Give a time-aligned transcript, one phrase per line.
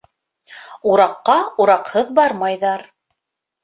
[0.93, 2.91] Ураҡҡа ураҡһыҙ бармайҙар.